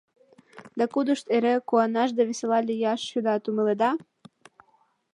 [0.77, 3.91] —Да, кудышт эреак куанаш да весела лияш шӱдат, умыледа?